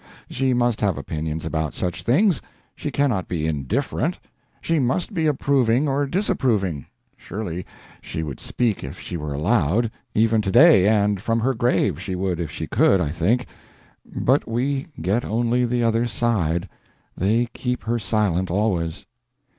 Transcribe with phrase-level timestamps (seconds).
[0.31, 2.41] She must have opinions about such things,
[2.75, 4.17] she cannot be indifferent,
[4.59, 7.67] she must be approving or disapproving, surely
[8.01, 12.15] she would speak if she were allowed even to day and from her grave she
[12.15, 13.45] would, if she could, I think
[14.03, 16.67] but we get only the other side,
[17.15, 19.05] they keep her silent always.